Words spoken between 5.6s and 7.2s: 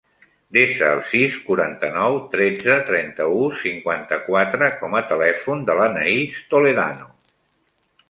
de l'Anaïs Toledano.